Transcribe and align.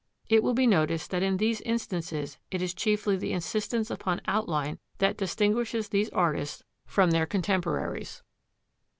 It 0.29 0.41
will 0.41 0.55
be 0.55 0.65
noticed 0.65 1.11
that 1.11 1.21
in 1.21 1.37
these 1.37 1.61
instances 1.61 2.39
it 2.49 2.59
is 2.59 2.73
chiefly 2.73 3.17
the 3.17 3.33
insistence 3.33 3.91
upon 3.91 4.19
outline 4.27 4.79
that 4.97 5.15
distinguishes 5.15 5.89
these 5.89 6.09
artists 6.09 6.63
from 6.87 7.11
their 7.11 7.27
contemporaries. 7.27 8.23